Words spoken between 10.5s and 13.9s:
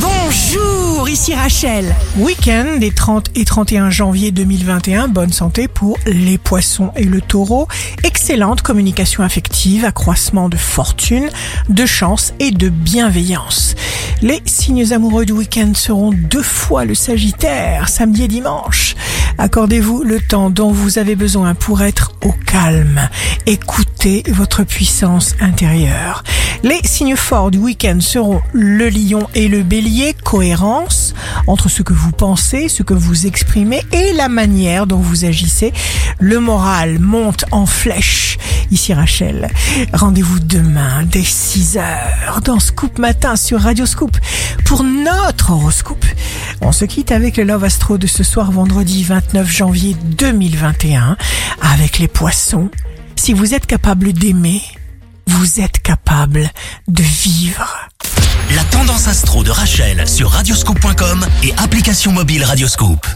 fortune, de chance et de bienveillance.